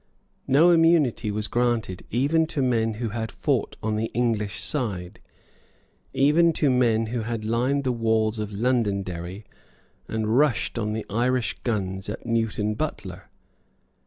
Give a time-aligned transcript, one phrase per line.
[0.47, 5.19] No immunity was granted even to men who had fought on the English side,
[6.11, 9.45] even to men who had lined the walls of Londonderry
[10.07, 13.29] and rushed on the Irish guns at Newton Butler.